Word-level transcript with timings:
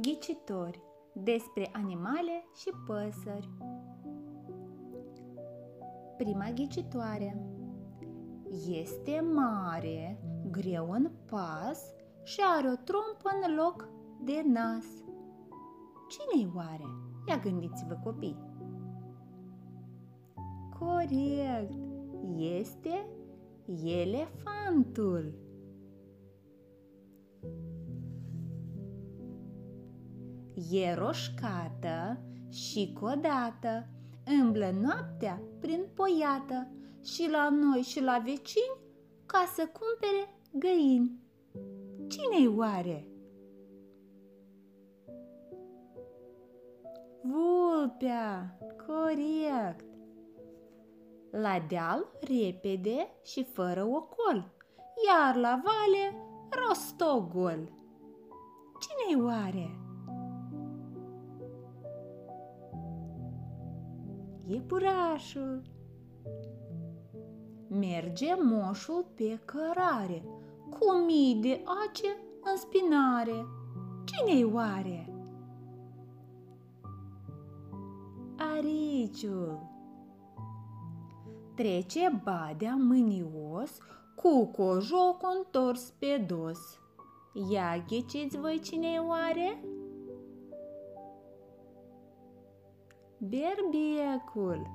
Ghicitori 0.00 0.82
despre 1.12 1.70
animale 1.72 2.44
și 2.54 2.70
păsări. 2.86 3.50
Prima 6.16 6.50
ghicitoare 6.54 7.42
Este 8.68 9.20
mare, 9.34 10.20
greu 10.50 10.90
în 10.90 11.10
pas 11.30 11.80
și 12.22 12.40
are 12.56 12.68
o 12.68 12.74
trompă 12.74 13.30
în 13.46 13.54
loc 13.54 13.88
de 14.24 14.42
nas. 14.46 14.84
Cine-i 16.08 16.52
oare? 16.54 16.84
Ia 17.28 17.36
gândiți-vă 17.36 18.00
copii. 18.04 18.38
Corect! 20.78 21.72
Este 22.36 23.06
elefantul. 23.84 25.45
E 30.70 30.94
roșcată 30.94 32.20
și 32.50 32.92
codată, 33.00 33.88
îmblă 34.40 34.70
noaptea 34.80 35.42
prin 35.60 35.86
poiată 35.94 36.68
și 37.04 37.28
la 37.30 37.48
noi 37.50 37.80
și 37.80 38.02
la 38.02 38.18
vecini 38.24 38.78
ca 39.26 39.44
să 39.54 39.62
cumpere 39.62 40.34
găini. 40.52 41.20
Cine-i 42.08 42.46
oare? 42.56 43.06
Vulpea, 47.22 48.58
corect! 48.86 49.84
La 51.30 51.64
deal 51.68 52.06
repede 52.20 53.08
și 53.24 53.44
fără 53.44 53.84
ocol, 53.84 54.54
iar 55.06 55.36
la 55.36 55.62
vale 55.64 56.16
rostogol. 56.50 57.72
Cine-i 58.80 59.24
oare? 59.24 59.85
Iepurașul 64.48 65.62
Merge 67.68 68.34
moșul 68.42 69.06
pe 69.14 69.40
cărare, 69.44 70.24
cu 70.70 71.04
mii 71.06 71.34
de 71.34 71.62
ace 71.64 72.16
în 72.42 72.56
spinare. 72.56 73.46
Cine-i 74.04 74.44
oare? 74.44 75.12
Ariciul 78.36 79.58
Trece 81.54 82.20
badea 82.24 82.74
mânios 82.74 83.78
cu 84.14 84.46
cojoc 84.46 85.22
întors 85.36 85.92
pe 85.98 86.24
dos. 86.28 86.58
Ia 87.50 87.84
ghiciți 87.88 88.38
voi 88.38 88.60
cine 88.62 88.98
oare? 89.08 89.64
Berbiecul 93.18 94.66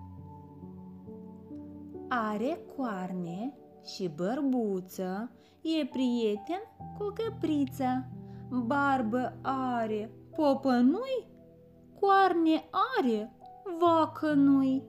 Are 2.07 2.65
coarne 2.75 3.53
și 3.83 4.09
bărbuță, 4.15 5.31
e 5.61 5.85
prieten 5.85 6.61
cu 6.97 7.13
căprița. 7.13 8.05
Barbă 8.65 9.39
are, 9.41 10.11
popă 10.35 10.71
nu-i, 10.71 11.27
coarne 11.99 12.63
are, 12.99 13.31
vacă 13.79 14.33
nu-i. 14.33 14.83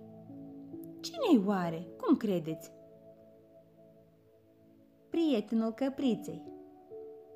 Cine-i 1.01 1.45
oare? 1.47 1.89
Cum 2.01 2.17
credeți? 2.17 2.73
Prietenul 5.11 5.73
căpriței. 5.73 6.43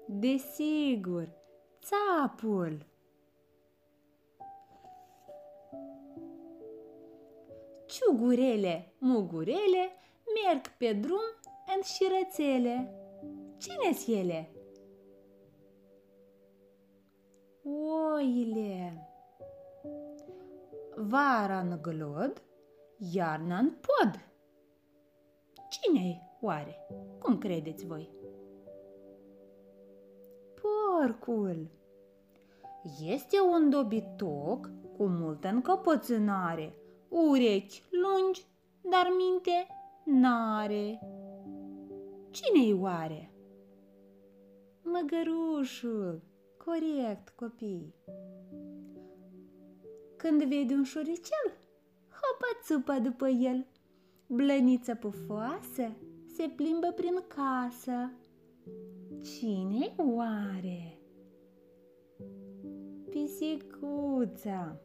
Desigur, 0.06 1.32
țapul. 1.80 2.86
Ciugurele, 7.96 8.94
mugurele 8.98 9.90
merg 10.44 10.68
pe 10.78 10.92
drum 10.92 11.24
în 11.76 11.82
șirățele. 11.82 12.94
Cine-s 13.56 14.06
ele? 14.06 14.50
Oile. 18.14 19.08
Vara 20.96 21.58
în 21.58 21.78
glod, 21.82 22.42
iarna 23.12 23.58
în 23.58 23.70
pod. 23.70 24.28
Cine-i 25.68 26.22
oare? 26.40 26.86
Cum 27.18 27.38
credeți 27.38 27.86
voi? 27.86 28.10
Porcul. 30.54 31.70
Este 33.06 33.36
un 33.54 33.70
dobitoc 33.70 34.70
cu 34.96 35.06
multă 35.06 35.48
încăpățânare, 35.48 36.74
urechi 37.08 37.82
lungi, 37.90 38.46
dar 38.90 39.08
minte 39.16 39.66
n-are. 40.04 40.98
Cine-i 42.30 42.72
oare? 42.72 43.30
Măgărușul. 44.82 46.22
Corect, 46.64 47.28
copii. 47.28 47.94
Când 50.16 50.42
vede 50.42 50.74
un 50.74 50.84
șoricel, 50.84 51.52
hopa 52.10 52.60
țupa 52.62 52.98
după 52.98 53.28
el. 53.28 53.66
Blănița 54.26 54.94
pufoasă 54.94 55.96
se 56.36 56.52
plimbă 56.56 56.92
prin 56.96 57.24
casă. 57.28 58.10
cine 59.22 59.94
oare? 59.96 60.98
Pisicuța. 63.10 64.80